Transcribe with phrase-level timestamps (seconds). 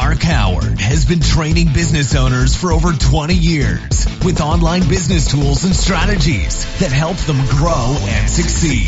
[0.00, 5.64] Mark Howard has been training business owners for over 20 years with online business tools
[5.64, 8.86] and strategies that help them grow and succeed.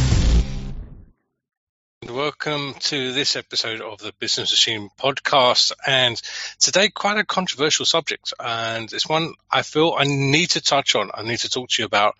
[2.09, 5.71] Welcome to this episode of the Business Machine podcast.
[5.85, 6.21] And
[6.59, 8.34] today, quite a controversial subject.
[8.39, 11.11] And it's one I feel I need to touch on.
[11.13, 12.16] I need to talk to you about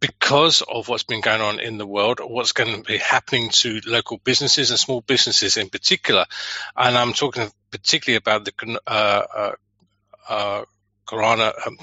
[0.00, 3.80] because of what's been going on in the world, what's going to be happening to
[3.86, 6.24] local businesses and small businesses in particular.
[6.76, 9.52] And I'm talking particularly about the uh, uh,
[10.28, 10.64] uh,
[11.06, 11.52] corona.
[11.66, 11.78] Um,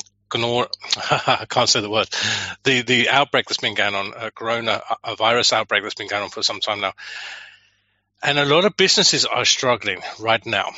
[1.27, 2.09] I can't say the word.
[2.63, 6.07] The the outbreak that's been going on, uh, a corona a virus outbreak that's been
[6.07, 6.93] going on for some time now,
[8.23, 10.71] and a lot of businesses are struggling right now.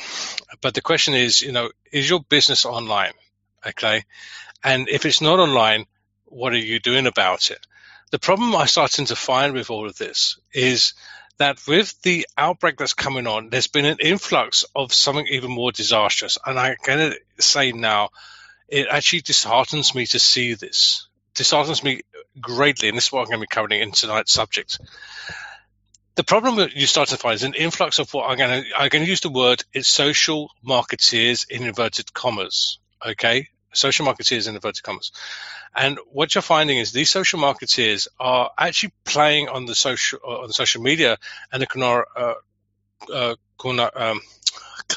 [0.60, 3.12] But the question is, you know, is your business online?
[3.66, 4.04] Okay,
[4.62, 5.86] and if it's not online,
[6.26, 7.66] what are you doing about it?
[8.10, 10.94] The problem I'm starting to find with all of this is
[11.38, 15.72] that with the outbreak that's coming on, there's been an influx of something even more
[15.72, 16.38] disastrous.
[16.44, 18.10] And I'm going to say now,
[18.68, 21.08] it actually disheartens me to see this.
[21.34, 22.02] Disheartens me
[22.40, 24.78] greatly, and this is what I'm going to be covering in tonight's subject.
[26.16, 28.68] The problem that you start to find is an influx of what I'm going to
[28.76, 32.78] I'm going to use the word it's social marketeers in inverted commas.
[33.06, 35.12] Okay, social marketeers in inverted commas.
[35.74, 40.42] And what you're finding is these social marketeers are actually playing on the social uh,
[40.42, 41.18] on social media
[41.52, 42.34] and the uh,
[43.12, 43.34] uh,
[43.94, 44.20] um,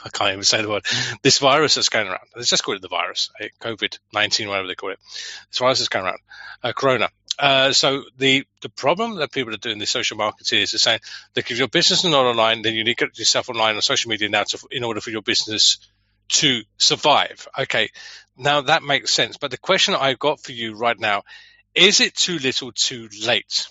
[0.06, 0.86] I can't even say the word.
[1.22, 2.28] This virus that's going around.
[2.36, 5.00] Let's just call it the virus, eh, COVID nineteen, whatever they call it.
[5.50, 6.20] This virus is going around,
[6.64, 7.10] uh, Corona.
[7.38, 11.00] Uh, so the the problem that people are doing, the social marketing is they're saying
[11.34, 13.82] that if your business is not online, then you need to get yourself online on
[13.82, 15.80] social media now to, in order for your business
[16.30, 17.48] to survive.
[17.58, 17.90] Okay,
[18.38, 19.38] now that makes sense.
[19.38, 21.24] But the question I've got for you right now
[21.74, 23.68] is it too little too late?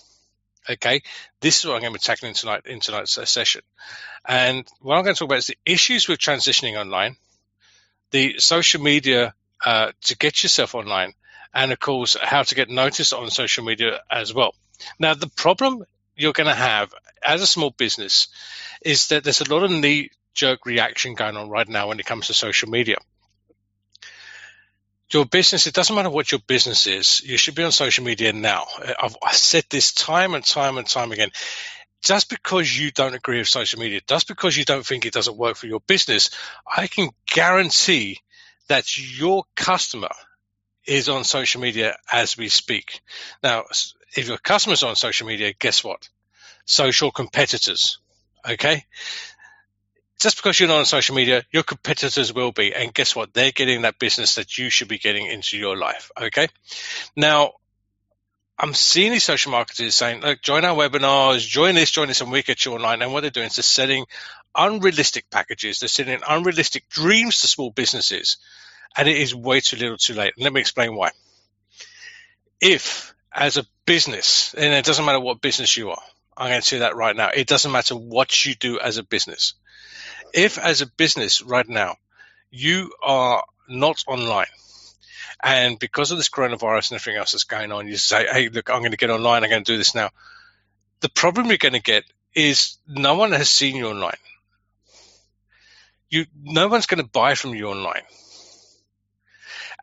[0.69, 1.01] Okay,
[1.39, 3.61] this is what I'm going to be tackling tonight in tonight's session.
[4.27, 7.15] And what I'm going to talk about is the issues with transitioning online,
[8.11, 9.33] the social media
[9.65, 11.13] uh, to get yourself online,
[11.53, 14.53] and of course, how to get noticed on social media as well.
[14.99, 15.83] Now, the problem
[16.15, 16.93] you're going to have
[17.23, 18.27] as a small business
[18.83, 22.05] is that there's a lot of knee jerk reaction going on right now when it
[22.05, 22.97] comes to social media.
[25.13, 28.31] Your business, it doesn't matter what your business is, you should be on social media
[28.31, 28.65] now.
[29.01, 31.31] I've, I've said this time and time and time again.
[32.01, 35.37] Just because you don't agree with social media, just because you don't think it doesn't
[35.37, 36.31] work for your business,
[36.65, 38.19] I can guarantee
[38.69, 40.09] that your customer
[40.85, 43.01] is on social media as we speak.
[43.43, 43.65] Now,
[44.15, 46.09] if your customers on social media, guess what?
[46.65, 47.99] Social competitors.
[48.49, 48.85] Okay
[50.21, 52.75] just because you're not on social media, your competitors will be.
[52.75, 53.33] And guess what?
[53.33, 56.11] They're getting that business that you should be getting into your life.
[56.19, 56.47] Okay.
[57.15, 57.53] Now,
[58.59, 62.31] I'm seeing these social marketers saying, look, join our webinars, join this, join this, and
[62.31, 63.01] we get you online.
[63.01, 64.05] And what they're doing is they're selling
[64.55, 65.79] unrealistic packages.
[65.79, 68.37] They're selling unrealistic dreams to small businesses.
[68.95, 70.33] And it is way too little too late.
[70.37, 71.09] Let me explain why.
[72.61, 76.03] If, as a business, and it doesn't matter what business you are,
[76.37, 77.29] I'm going to say that right now.
[77.33, 79.55] It doesn't matter what you do as a business
[80.33, 81.95] if as a business right now
[82.49, 84.47] you are not online
[85.43, 88.69] and because of this coronavirus and everything else that's going on, you say, hey, look,
[88.69, 90.09] I'm going to get online, I'm going to do this now.
[90.99, 92.03] The problem you're going to get
[92.35, 94.17] is no one has seen you online.
[96.09, 98.03] You, no one's going to buy from you online.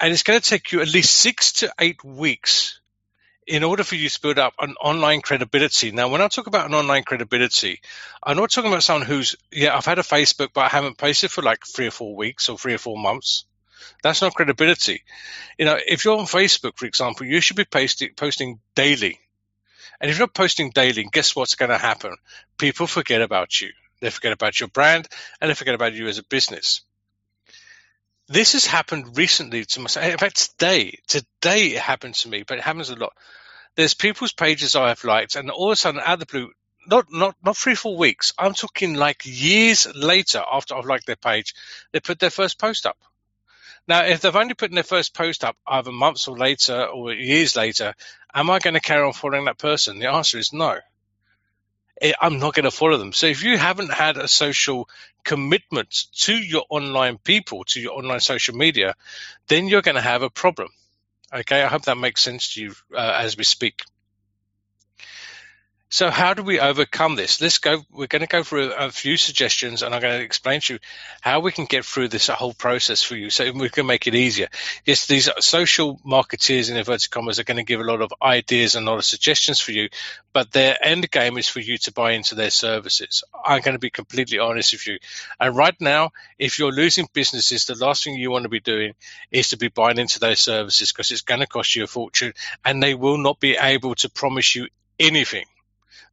[0.00, 2.80] And it's going to take you at least six to eight weeks
[3.48, 5.90] in order for you to build up an online credibility.
[5.90, 7.80] Now, when I talk about an online credibility,
[8.22, 11.30] I'm not talking about someone who's, yeah, I've had a Facebook, but I haven't posted
[11.30, 13.46] for like three or four weeks or three or four months.
[14.02, 15.02] That's not credibility.
[15.58, 19.18] You know, if you're on Facebook, for example, you should be posting, posting daily.
[19.98, 22.16] And if you're posting daily, guess what's going to happen?
[22.58, 23.70] People forget about you.
[24.00, 25.08] They forget about your brand
[25.40, 26.82] and they forget about you as a business.
[28.28, 30.06] This has happened recently to myself.
[30.06, 33.14] In fact, today, today it happened to me, but it happens a lot
[33.78, 36.50] there's people's pages I have liked, and all of a sudden, out of the blue,
[36.88, 38.32] not not not three four weeks.
[38.36, 41.54] I'm talking like years later after I've liked their page,
[41.92, 42.98] they put their first post up.
[43.86, 47.12] Now, if they've only put in their first post up either months or later or
[47.12, 47.94] years later,
[48.34, 50.00] am I going to carry on following that person?
[50.00, 50.80] The answer is no.
[52.20, 53.12] I'm not going to follow them.
[53.12, 54.88] So if you haven't had a social
[55.24, 58.94] commitment to your online people, to your online social media,
[59.48, 60.68] then you're going to have a problem.
[61.32, 63.82] Okay, I hope that makes sense to you uh, as we speak.
[65.90, 67.40] So how do we overcome this?
[67.40, 67.82] Let's go.
[67.90, 70.78] We're going to go through a, few suggestions, and I'm going to explain to you
[71.22, 74.14] how we can get through this whole process for you, so we can make it
[74.14, 74.48] easier.
[74.84, 78.74] Yes, these social marketeers in inverted commas are going to give a lot of ideas
[78.74, 79.88] and a lot of suggestions for you,
[80.34, 83.24] but their end game is for you to buy into their services.
[83.42, 84.98] I'm going to be completely honest with you.
[85.40, 88.92] And right now, if you're losing businesses, the last thing you want to be doing
[89.30, 92.34] is to be buying into those services because it's going to cost you a fortune,
[92.62, 94.68] and they will not be able to promise you
[95.00, 95.46] anything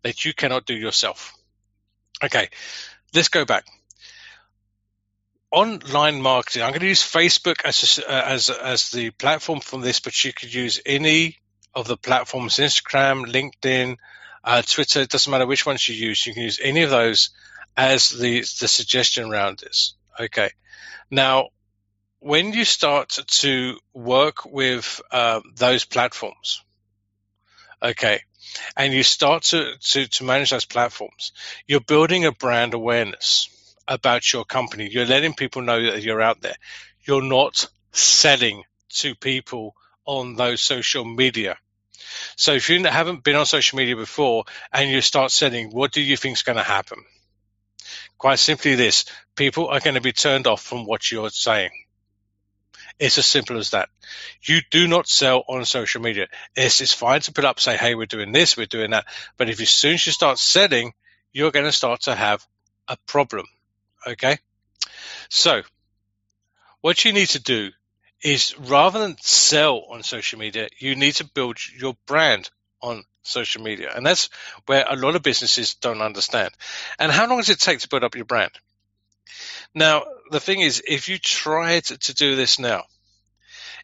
[0.06, 1.36] that you cannot do yourself.
[2.24, 2.48] Okay,
[3.16, 3.66] let's go back.
[5.50, 6.62] Online marketing.
[6.62, 10.24] I'm going to use Facebook as a, uh, as as the platform for this, but
[10.24, 11.40] you could use any
[11.74, 13.98] of the platforms: Instagram, LinkedIn,
[14.44, 15.02] uh, Twitter.
[15.02, 16.24] It doesn't matter which ones you use.
[16.28, 17.32] You can use any of those
[17.76, 19.96] as the the suggestion around this.
[20.20, 20.52] Okay.
[21.10, 21.50] Now,
[22.20, 26.62] when you start to work with uh, those platforms,
[27.82, 28.22] okay,
[28.76, 31.32] and you start to, to, to manage those platforms,
[31.68, 33.50] you're building a brand awareness
[33.88, 34.90] about your company.
[34.92, 36.56] You're letting people know that you're out there.
[37.04, 39.76] You're not selling to people
[40.06, 41.58] on those social media.
[42.36, 46.02] So if you haven't been on social media before and you start selling, what do
[46.02, 47.04] you think is going to happen?
[48.18, 49.06] Quite simply this,
[49.36, 51.72] people are going to be turned off from what you're saying.
[53.00, 53.90] It's as simple as that.
[54.42, 56.28] You do not sell on social media.
[56.56, 59.06] It's, it's fine to put up, say, hey, we're doing this, we're doing that.
[59.38, 60.94] But if as soon as you start selling,
[61.34, 62.46] you're going to start to have
[62.88, 63.46] a problem.
[64.08, 64.38] Okay.
[65.30, 65.64] So
[66.82, 67.72] what you need to do
[68.22, 72.50] is rather than sell on social media, you need to build your brand
[72.82, 73.92] on social media.
[73.94, 74.30] And that's
[74.68, 76.52] where a lot of businesses don't understand.
[76.98, 78.52] And how long does it take to build up your brand?
[79.76, 82.86] Now, the thing is, if you try to, to do this now,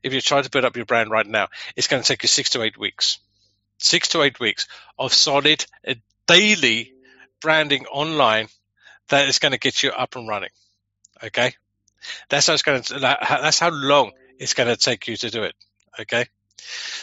[0.01, 2.29] if you try to build up your brand right now, it's going to take you
[2.29, 3.19] six to eight weeks.
[3.77, 4.67] Six to eight weeks
[4.97, 5.95] of solid uh,
[6.27, 6.93] daily
[7.41, 8.47] branding online
[9.09, 10.49] that is going to get you up and running.
[11.23, 11.53] Okay.
[12.29, 15.43] That's how it's going to, that's how long it's going to take you to do
[15.43, 15.55] it.
[15.99, 16.25] Okay.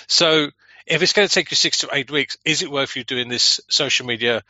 [0.06, 0.48] So
[0.88, 3.28] if it's going to take you six to eight weeks, is it worth you doing
[3.28, 4.42] this social media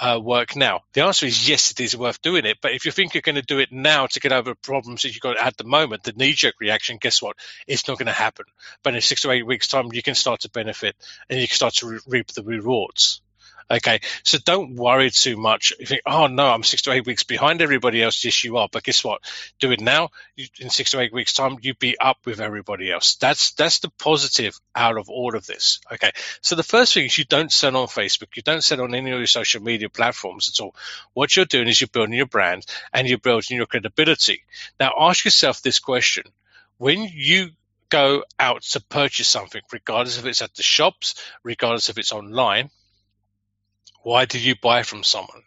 [0.00, 0.80] uh, work now?
[0.94, 2.58] The answer is yes, it is worth doing it.
[2.60, 5.10] But if you think you're going to do it now to get over problems that
[5.10, 7.36] you've got at the moment, the knee jerk reaction, guess what?
[7.66, 8.46] It's not going to happen.
[8.82, 10.96] But in six to eight weeks' time, you can start to benefit
[11.30, 13.21] and you can start to re- reap the rewards.
[13.70, 15.72] Okay, so don't worry too much.
[15.78, 18.24] You think, oh no, I'm six to eight weeks behind everybody else.
[18.24, 18.68] Yes, you are.
[18.70, 19.22] But guess what?
[19.60, 20.10] Do it now.
[20.36, 23.16] You, in six to eight weeks' time, you'd be up with everybody else.
[23.16, 25.80] That's that's the positive out of all of this.
[25.92, 28.36] Okay, so the first thing is you don't sell on Facebook.
[28.36, 30.74] You don't sell on any of your social media platforms at all.
[31.14, 34.42] What you're doing is you're building your brand and you're building your credibility.
[34.78, 36.24] Now, ask yourself this question:
[36.78, 37.50] When you
[37.88, 41.14] go out to purchase something, regardless if it's at the shops,
[41.44, 42.70] regardless if it's online
[44.02, 45.42] why did you buy from someone?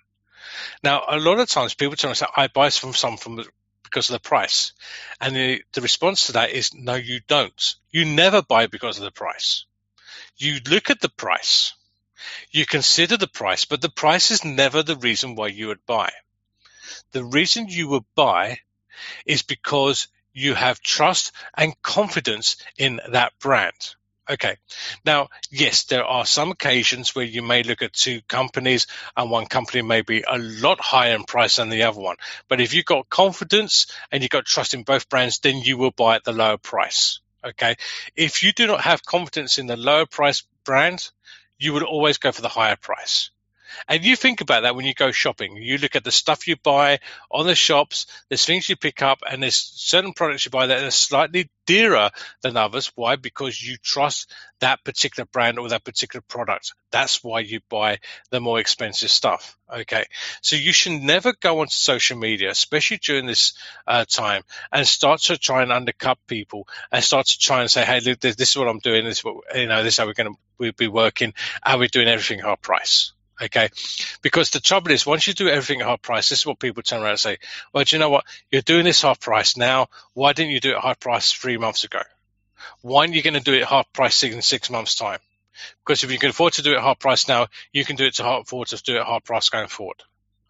[0.83, 3.45] Now, a lot of times people tell me, I buy from someone
[3.83, 4.73] because of the price.
[5.21, 7.75] And the, the response to that is, no, you don't.
[7.91, 9.65] You never buy because of the price.
[10.37, 11.73] You look at the price.
[12.51, 16.11] You consider the price, but the price is never the reason why you would buy.
[17.11, 18.59] The reason you would buy
[19.25, 23.95] is because you have trust and confidence in that brand.
[24.29, 24.57] Okay.
[25.05, 29.45] Now, yes, there are some occasions where you may look at two companies and one
[29.45, 32.15] company may be a lot higher in price than the other one.
[32.47, 35.91] But if you've got confidence and you've got trust in both brands, then you will
[35.91, 37.19] buy at the lower price.
[37.43, 37.75] Okay.
[38.15, 41.07] If you do not have confidence in the lower price brand,
[41.59, 43.29] you would always go for the higher price.
[43.87, 45.57] And you think about that when you go shopping.
[45.57, 46.99] You look at the stuff you buy
[47.31, 50.83] on the shops, there's things you pick up, and there's certain products you buy that
[50.83, 52.91] are slightly dearer than others.
[52.95, 53.15] Why?
[53.15, 56.73] Because you trust that particular brand or that particular product.
[56.91, 59.57] That's why you buy the more expensive stuff.
[59.71, 60.05] Okay.
[60.41, 63.53] So you should never go onto social media, especially during this
[63.87, 67.83] uh, time, and start to try and undercut people and start to try and say,
[67.83, 69.05] hey, look, this is what I'm doing.
[69.05, 71.33] This is what, you know, this is how we're going to we'll be working.
[71.63, 73.11] Are we doing everything half price?
[73.41, 73.69] Okay.
[74.21, 76.83] Because the trouble is, once you do everything at half price, this is what people
[76.83, 77.37] turn around and say,
[77.73, 78.25] well, do you know what?
[78.49, 79.87] You're doing this half price now.
[80.13, 82.01] Why didn't you do it half price three months ago?
[82.81, 85.19] Why aren't you going to do it half price in six months' time?
[85.83, 88.15] Because if you can afford to do it half price now, you can do it
[88.15, 90.01] to afford to do it half price going forward.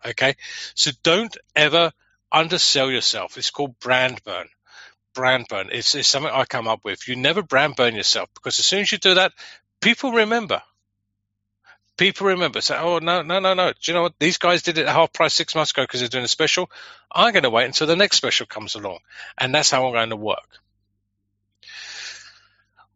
[0.05, 0.35] Okay.
[0.75, 1.91] So don't ever
[2.31, 3.37] undersell yourself.
[3.37, 4.47] It's called brand burn.
[5.13, 5.69] Brand burn.
[5.71, 7.07] It's, it's something I come up with.
[7.07, 9.31] You never brand burn yourself because as soon as you do that,
[9.81, 10.61] people remember
[11.97, 13.71] people remember say, "Oh no, no, no, no!
[13.71, 14.19] Do you know what?
[14.19, 16.69] These guys did it at half price six months ago because they're doing a special.
[17.11, 18.99] I'm going to wait until the next special comes along,
[19.37, 20.59] and that's how I'm going to work."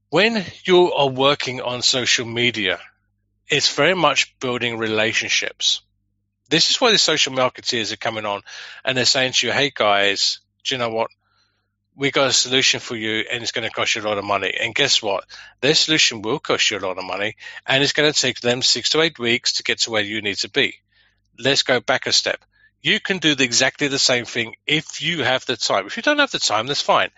[0.10, 2.80] When you are working on social media,
[3.48, 5.82] it's very much building relationships.
[6.50, 8.42] This is why the social marketeers are coming on
[8.84, 11.12] and they're saying to you, hey guys, do you know what?
[12.00, 14.24] We got a solution for you and it's going to cost you a lot of
[14.24, 14.54] money.
[14.58, 15.26] And guess what?
[15.60, 17.36] Their solution will cost you a lot of money
[17.68, 20.22] and it's going to take them six to eight weeks to get to where you
[20.22, 20.76] need to be.
[21.38, 22.40] Let's go back a step.
[22.82, 25.88] You can do exactly the same thing if you have the time.
[25.88, 27.10] If you don't have the time, that's fine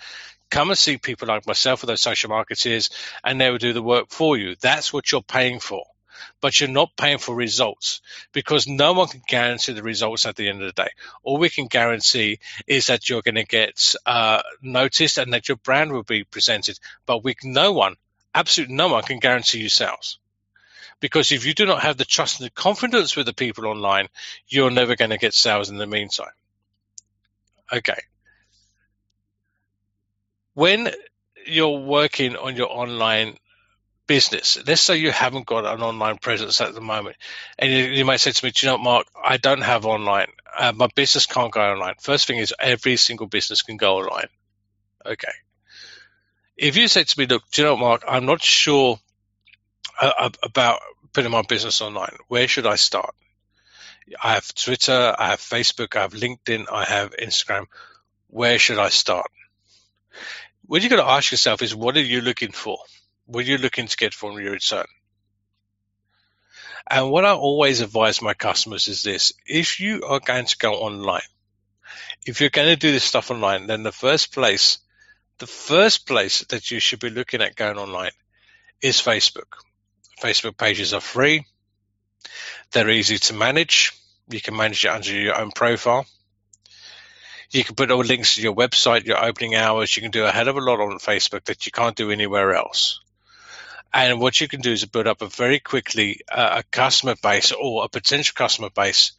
[0.49, 2.89] come and see people like myself or those social marketers
[3.23, 4.53] and they will do the work for you.
[4.59, 5.85] That's what you're paying for
[6.39, 8.01] but you're not paying for results
[8.31, 10.89] because no one can guarantee the results at the end of the day.
[11.23, 15.57] All we can guarantee is that you're going to get uh, noticed and that your
[15.57, 16.79] brand will be presented.
[17.05, 17.95] But we, no one,
[18.33, 20.19] absolutely no one, can guarantee you sales.
[20.99, 24.07] Because if you do not have the trust and the confidence with the people online,
[24.47, 26.31] you're never going to get sales in the meantime.
[27.73, 27.99] Okay.
[30.53, 30.91] When
[31.45, 33.37] you're working on your online
[34.11, 34.57] business.
[34.67, 37.15] Let's say you haven't got an online presence at the moment,
[37.57, 39.07] and you, you might say to me, "Do you know, what, Mark?
[39.23, 40.27] I don't have online.
[40.59, 44.27] Uh, my business can't go online." First thing is, every single business can go online.
[45.05, 45.31] Okay.
[46.57, 48.03] If you say to me, "Look, do you know, what, Mark?
[48.05, 48.99] I'm not sure
[50.01, 50.81] uh, about
[51.13, 52.17] putting my business online.
[52.27, 53.15] Where should I start?"
[54.21, 57.67] I have Twitter, I have Facebook, I have LinkedIn, I have Instagram.
[58.27, 59.31] Where should I start?
[60.65, 62.79] What you've got to ask yourself is, what are you looking for?
[63.25, 64.85] What you're looking to get from your return.
[66.89, 70.73] And what I always advise my customers is this if you are going to go
[70.73, 71.21] online,
[72.25, 74.79] if you're going to do this stuff online, then the first place,
[75.37, 78.11] the first place that you should be looking at going online
[78.81, 79.59] is Facebook.
[80.21, 81.45] Facebook pages are free.
[82.71, 83.93] They're easy to manage.
[84.29, 86.05] You can manage it under your own profile.
[87.49, 89.95] You can put all links to your website, your opening hours.
[89.95, 92.53] You can do a hell of a lot on Facebook that you can't do anywhere
[92.53, 93.01] else.
[93.93, 97.51] And what you can do is build up a very quickly uh, a customer base
[97.51, 99.11] or a potential customer base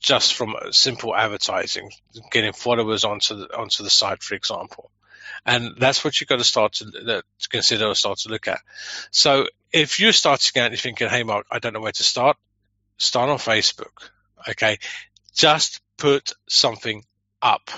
[0.00, 1.90] just from simple advertising,
[2.30, 4.90] getting followers onto the, onto the site, for example.
[5.44, 8.48] And that's what you've got to start to, uh, to consider or start to look
[8.48, 8.60] at.
[9.10, 12.02] So if you're starting out and you're thinking, hey, Mark, I don't know where to
[12.02, 12.36] start,
[12.98, 14.10] start on Facebook.
[14.48, 14.78] Okay.
[15.34, 17.04] Just put something
[17.40, 17.70] up.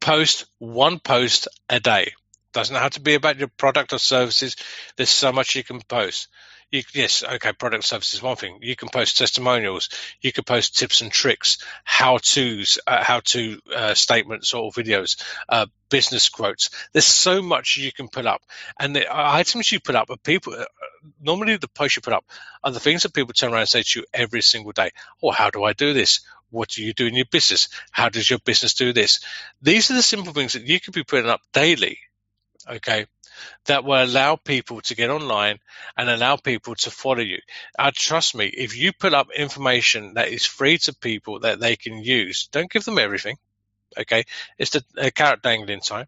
[0.00, 2.12] Post one post a day.
[2.58, 4.56] Doesn't have to be about your product or services.
[4.96, 6.26] There's so much you can post.
[6.72, 8.58] You, yes, okay, product service is one thing.
[8.62, 9.90] You can post testimonials.
[10.20, 15.22] You can post tips and tricks, how to's, uh, how to uh, statements or videos,
[15.48, 16.70] uh, business quotes.
[16.92, 18.42] There's so much you can put up,
[18.76, 20.54] and the items you put up are people.
[20.54, 20.64] Uh,
[21.20, 22.24] normally, the posts you put up
[22.64, 24.90] are the things that people turn around and say to you every single day.
[25.22, 26.22] Oh, how do I do this?
[26.50, 27.68] What do you do in your business?
[27.92, 29.20] How does your business do this?
[29.62, 32.00] These are the simple things that you could be putting up daily
[32.68, 33.06] okay,
[33.66, 35.58] that will allow people to get online
[35.96, 37.38] and allow people to follow you.
[37.78, 41.76] Uh, trust me, if you put up information that is free to people that they
[41.76, 43.36] can use, don't give them everything,
[43.96, 44.24] okay?
[44.58, 46.06] It's the uh, carrot dangling time.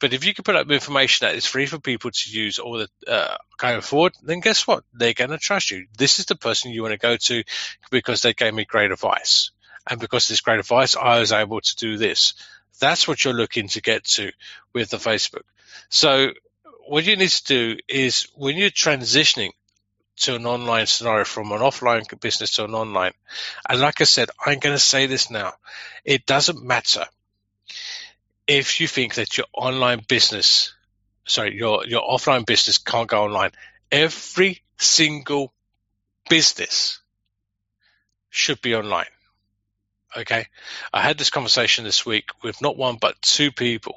[0.00, 2.78] But if you can put up information that is free for people to use all
[2.78, 4.82] the uh, going forward, then guess what?
[4.94, 5.86] They're going to trust you.
[5.96, 7.44] This is the person you want to go to
[7.90, 9.50] because they gave me great advice.
[9.88, 12.32] And because of this great advice, I was able to do this.
[12.80, 14.32] That's what you're looking to get to
[14.72, 15.42] with the Facebook.
[15.88, 16.32] So
[16.86, 19.50] what you need to do is when you're transitioning
[20.16, 23.12] to an online scenario from an offline business to an online,
[23.68, 25.52] and like I said, I'm going to say this now,
[26.04, 27.06] it doesn't matter
[28.46, 30.74] if you think that your online business,
[31.26, 33.52] sorry, your, your offline business can't go online.
[33.92, 35.52] Every single
[36.28, 37.00] business
[38.30, 39.06] should be online.
[40.16, 40.46] Okay.
[40.92, 43.94] I had this conversation this week with not one, but two people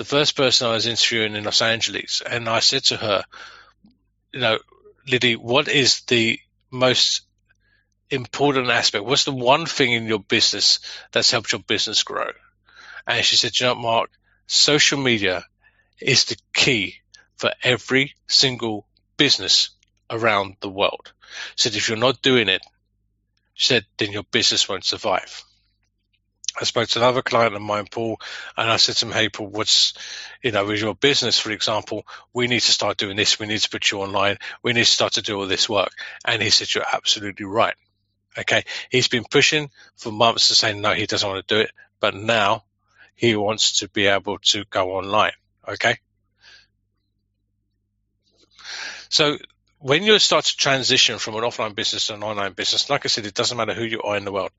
[0.00, 3.22] the first person I was interviewing in Los Angeles, and I said to her,
[4.32, 4.58] you know,
[5.06, 6.40] Liddy, what is the
[6.70, 7.20] most
[8.08, 9.04] important aspect?
[9.04, 10.78] What's the one thing in your business
[11.12, 12.30] that's helped your business grow?
[13.06, 14.08] And she said, you know, Mark,
[14.46, 15.44] social media
[16.00, 16.94] is the key
[17.36, 18.86] for every single
[19.18, 19.68] business
[20.08, 21.12] around the world.
[21.56, 22.62] She said, if you're not doing it,
[23.52, 25.44] she said, then your business won't survive.
[26.58, 28.20] I spoke to another client of mine, Paul,
[28.56, 29.94] and I said to him, Hey, Paul, what's,
[30.42, 33.38] you know, with your business, for example, we need to start doing this.
[33.38, 34.38] We need to put you online.
[34.62, 35.92] We need to start to do all this work.
[36.24, 37.74] And he said, You're absolutely right.
[38.38, 38.64] Okay.
[38.90, 41.70] He's been pushing for months to say, no, he doesn't want to do it.
[41.98, 42.64] But now
[43.14, 45.32] he wants to be able to go online.
[45.66, 45.98] Okay.
[49.08, 49.36] So
[49.78, 53.08] when you start to transition from an offline business to an online business, like I
[53.08, 54.52] said, it doesn't matter who you are in the world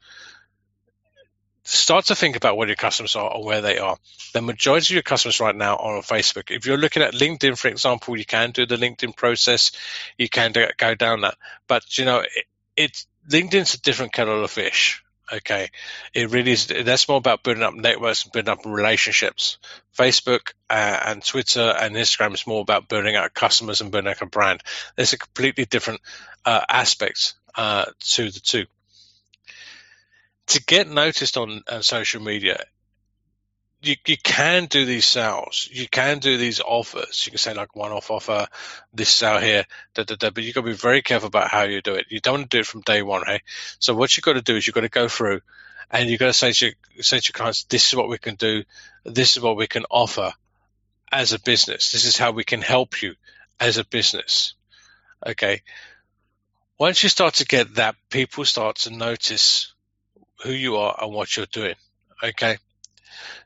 [1.63, 3.98] start to think about what your customers are or where they are.
[4.34, 6.50] The majority of your customers right now are on Facebook.
[6.50, 9.72] If you're looking at LinkedIn, for example, you can do the LinkedIn process.
[10.18, 11.36] You can go down that.
[11.68, 15.03] But, you know, it, it's LinkedIn's a different kettle of fish.
[15.32, 15.70] Okay.
[16.13, 16.68] It really is.
[16.68, 19.60] That's more about building up networks and building up relationships.
[19.98, 24.22] Facebook uh, and Twitter and Instagram is more about building out customers and building out
[24.22, 24.62] a brand.
[24.96, 26.01] There's a completely different
[26.46, 28.65] uh, aspect uh, to the two
[30.48, 32.63] to get noticed on, on social media,
[33.81, 35.67] you, you can do these sales.
[35.71, 37.25] You can do these offers.
[37.25, 38.48] You can say like one off offer,
[38.93, 41.63] this sale here, da, da, da, but you've got to be very careful about how
[41.63, 42.05] you do it.
[42.10, 43.41] You don't want to do it from day one, hey?
[43.79, 45.41] So what you've got to do is you've got to go through
[45.89, 48.17] and you've got to say to, your, say to your clients, this is what we
[48.17, 48.63] can do.
[49.03, 50.31] This is what we can offer
[51.12, 51.91] as a business.
[51.91, 53.15] This is how we can help you
[53.60, 54.53] as a business.
[55.25, 55.62] Okay.
[56.77, 59.74] Once you start to get that, people start to notice
[60.43, 61.75] who you are and what you're doing.
[62.24, 62.57] Okay.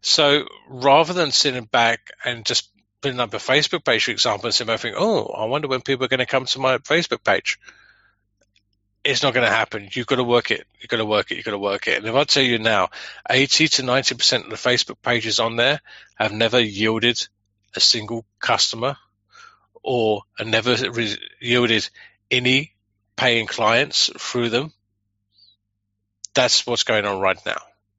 [0.02, 2.70] So rather than sitting back and just
[3.02, 6.06] putting up a Facebook page, for example, and back think, oh, I wonder when people
[6.06, 7.60] are going to come to my Facebook page.
[9.04, 9.90] It's not going to happen.
[9.92, 10.66] You've got to work it.
[10.80, 11.36] You've got to work it.
[11.36, 11.98] You've got to work it.
[11.98, 12.90] And if I tell you now,
[13.30, 15.82] 80 to 90% of the Facebook pages on there
[16.16, 17.28] have never yielded
[17.76, 18.98] a single customer
[19.84, 20.76] or have never
[21.40, 21.88] yielded
[22.32, 22.74] any
[23.16, 24.74] paying clients through them
[26.36, 27.58] that's what's going on right now.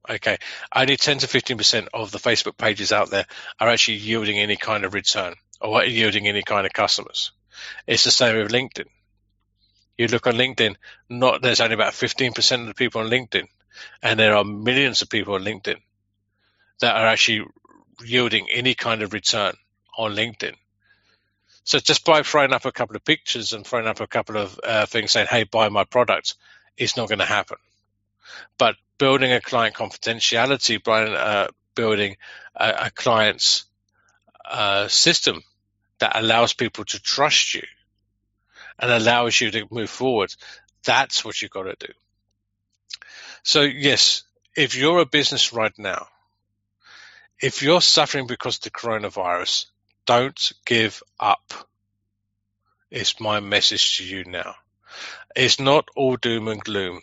[0.08, 0.38] Okay,
[0.74, 3.26] only 10 to 15% of the Facebook pages out there
[3.58, 7.32] are actually yielding any kind of return or yielding any kind of customers.
[7.88, 8.86] It's the same with LinkedIn.
[9.98, 10.76] You look on LinkedIn,
[11.08, 13.48] not there's only about 15% of the people on LinkedIn,
[14.02, 15.78] and there are millions of people on LinkedIn
[16.80, 17.46] that are actually
[18.04, 19.54] yielding any kind of return
[19.96, 20.54] on LinkedIn.
[21.64, 24.60] So just by throwing up a couple of pictures and throwing up a couple of
[24.62, 26.34] uh, things saying, "Hey, buy my product,"
[26.76, 27.56] it's not going to happen.
[28.58, 32.16] But building a client confidentiality, uh, building
[32.54, 33.64] a, a client's
[34.44, 35.42] uh, system
[35.98, 37.62] that allows people to trust you
[38.78, 40.34] and allows you to move forward.
[40.84, 41.92] That's what you've got to do.
[43.42, 44.22] So, yes,
[44.56, 46.06] if you're a business right now,
[47.40, 49.66] if you're suffering because of the coronavirus,
[50.06, 51.52] don't give up.
[52.90, 54.54] It's my message to you now.
[55.34, 57.02] It's not all doom and gloom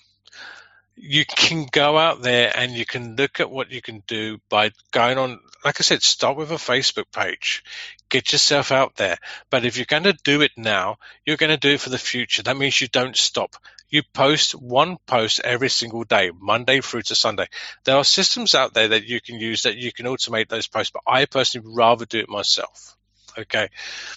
[0.95, 4.71] you can go out there and you can look at what you can do by
[4.91, 7.63] going on like i said start with a facebook page.
[8.10, 9.17] Get yourself out there.
[9.49, 11.97] But if you're going to do it now you're going to do it for the
[11.97, 12.43] future.
[12.43, 13.56] That means you don't stop.
[13.89, 17.47] You post one post every single day monday through to sunday.
[17.86, 20.91] There are systems out there that you can use that you can automate those posts
[20.91, 22.95] but i personally rather do it myself
[23.36, 23.69] okay?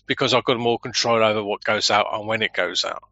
[0.06, 3.02] Because i've got more control over what goes out and when it goes out.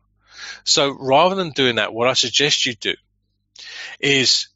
[0.65, 2.95] So rather than doing that what i suggest you do
[4.01, 4.49] is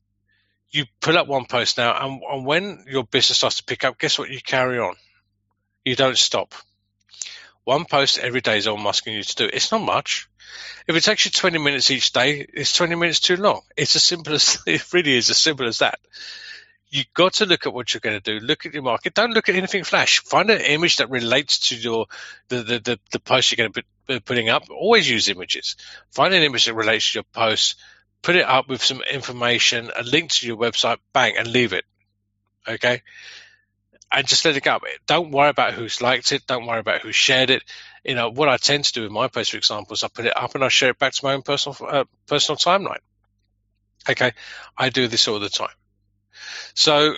[0.70, 3.98] you put up one post now, and, and when your business starts to pick up,
[3.98, 4.30] guess what?
[4.30, 4.94] You carry on.
[5.84, 6.54] You don't stop.
[7.64, 9.50] One post every day is all I'm asking you to do.
[9.52, 10.28] It's not much.
[10.86, 13.60] If it takes you 20 minutes each day, it's 20 minutes too long.
[13.76, 15.98] It's as simple as it really is as simple as that.
[16.90, 18.44] You've got to look at what you're going to do.
[18.44, 19.12] Look at your market.
[19.12, 20.20] Don't look at anything flash.
[20.20, 22.06] Find an image that relates to your
[22.48, 24.64] the the, the, the post you're going to be putting up.
[24.70, 25.76] Always use images.
[26.12, 27.76] Find an image that relates to your post
[28.22, 31.84] put it up with some information, a link to your website, bang, and leave it.
[32.66, 33.02] Okay?
[34.10, 34.78] And just let it go.
[35.06, 36.46] Don't worry about who's liked it.
[36.46, 37.62] Don't worry about who shared it.
[38.04, 40.26] You know, what I tend to do with my post, for example, is I put
[40.26, 43.00] it up and I share it back to my own personal, uh, personal timeline.
[44.08, 44.32] Okay?
[44.76, 45.68] I do this all the time.
[46.74, 47.14] So,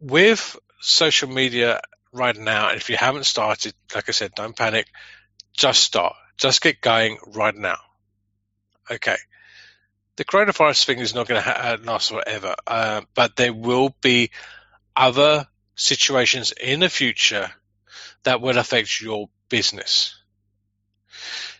[0.00, 1.80] with social media
[2.12, 4.86] right now, if you haven't started, like I said, don't panic.
[5.54, 6.14] Just start.
[6.36, 7.78] Just get going right now.
[8.90, 9.16] Okay
[10.18, 14.30] the coronavirus thing is not going to uh, last forever, uh, but there will be
[14.96, 17.48] other situations in the future
[18.24, 20.20] that will affect your business.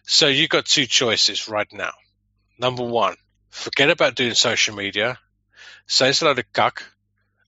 [0.02, 1.92] So you've got two choices right now.
[2.58, 3.14] Number one,
[3.48, 5.20] forget about doing social media,
[5.86, 6.82] say it's a load of guck,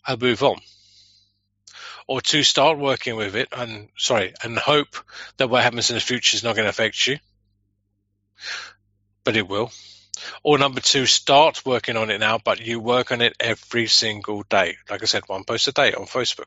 [0.07, 0.61] and move on.
[2.07, 4.95] Or two, start working with it and sorry, and hope
[5.39, 7.19] that what happens in the future is not going to affect you.
[9.25, 9.73] But it will.
[10.43, 14.43] Or number two, start working on it now, but you work on it every single
[14.45, 14.77] day.
[14.89, 16.47] Like I said, one post a day on Facebook.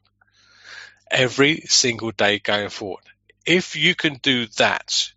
[1.09, 3.03] Every single day going forward.
[3.45, 5.11] If you can do that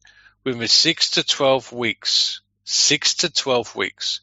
[0.45, 4.21] within six to 12 weeks, six to 12 weeks,